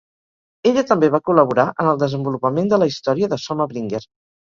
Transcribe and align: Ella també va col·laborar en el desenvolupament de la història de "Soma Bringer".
Ella 0.71 0.83
també 0.91 1.09
va 1.17 1.19
col·laborar 1.29 1.67
en 1.85 1.91
el 1.93 2.01
desenvolupament 2.07 2.75
de 2.75 2.83
la 2.85 2.91
història 2.95 3.33
de 3.37 3.43
"Soma 3.49 3.73
Bringer". 3.73 4.07